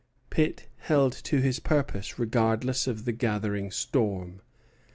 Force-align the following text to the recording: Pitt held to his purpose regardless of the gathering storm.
Pitt 0.31 0.65
held 0.79 1.13
to 1.25 1.41
his 1.41 1.59
purpose 1.59 2.17
regardless 2.17 2.87
of 2.87 3.05
the 3.05 3.11
gathering 3.11 3.69
storm. 3.69 4.41